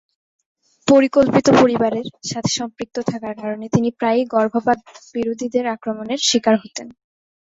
[0.87, 4.79] পরিকল্পিত পরিবারের সাথে সম্পৃক্ত থাকার কারণে তিনি প্রায়ই গর্ভপাত
[5.15, 6.87] বিরোধীদের আক্রমনের শিকার হতেন।